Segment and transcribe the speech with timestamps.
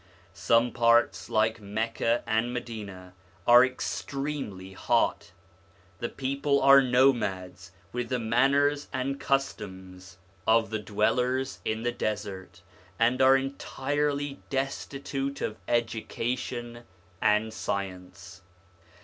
[0.33, 3.13] Some parts, like Mecca and Madina,
[3.45, 5.31] are extremely hot;
[5.99, 10.17] the people are nomads with the manners and customs
[10.47, 12.63] of the dwellers in the desert,
[12.97, 16.81] and are entirely destitute of education
[17.21, 18.41] and science.